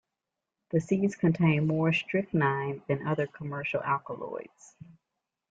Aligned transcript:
The 0.71 0.79
seeds 0.81 1.13
contain 1.15 1.67
more 1.67 1.93
strychnine 1.93 2.81
than 2.87 3.05
other 3.05 3.27
commercial 3.27 3.83
alkaloids. 3.83 4.75